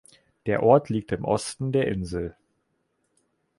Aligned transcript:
Der 0.47 0.63
Ort 0.63 0.89
liegt 0.89 1.11
im 1.11 1.25
Osten 1.25 1.71
der 1.71 1.87
Insel. 1.87 2.35